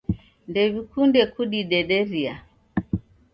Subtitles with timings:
[0.49, 2.33] Ndewikunde kudidederia.